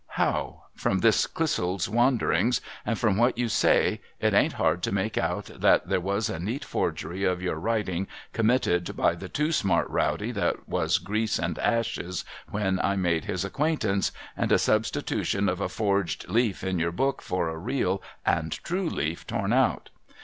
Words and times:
How? 0.17 0.63
From 0.73 1.01
this 1.01 1.27
Clissold's 1.27 1.87
wanderings, 1.87 2.59
and 2.87 2.97
from 2.97 3.17
what 3.17 3.37
you 3.37 3.47
say, 3.47 4.01
it 4.19 4.33
ain't 4.33 4.53
hard 4.53 4.81
to 4.81 4.91
make 4.91 5.15
out 5.15 5.45
that 5.55 5.89
there 5.89 5.99
was 5.99 6.27
a 6.27 6.39
neat 6.39 6.65
forgery 6.65 7.23
of 7.23 7.39
your 7.39 7.57
writing 7.57 8.07
committed 8.33 8.97
by 8.97 9.13
the 9.13 9.29
too 9.29 9.51
smart 9.51 9.87
rowdy 9.91 10.31
that 10.31 10.67
was 10.67 10.97
grease 10.97 11.37
and 11.37 11.59
ashes 11.59 12.25
when 12.49 12.79
I 12.79 12.95
made 12.95 13.25
his 13.25 13.45
acquaint 13.45 13.83
ance, 13.85 14.11
and 14.35 14.51
a 14.51 14.57
substitution 14.57 15.47
of 15.47 15.61
a 15.61 15.69
forged 15.69 16.27
leaf 16.27 16.63
in 16.63 16.79
your 16.79 16.91
book 16.91 17.21
for 17.21 17.49
a 17.49 17.57
real 17.59 18.01
and 18.25 18.51
true 18.51 18.89
leaf 18.89 19.27
torn 19.27 19.53
out. 19.53 19.91